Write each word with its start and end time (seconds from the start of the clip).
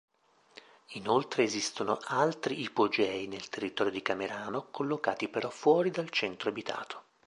Inoltre 0.93 1.43
esistono 1.43 1.99
altri 2.05 2.59
ipogei 2.61 3.27
nel 3.27 3.49
territorio 3.49 3.91
di 3.91 4.01
Camerano, 4.01 4.69
collocati 4.71 5.27
però 5.29 5.51
fuori 5.51 5.91
dal 5.91 6.09
centro 6.09 6.49
abitato. 6.49 7.03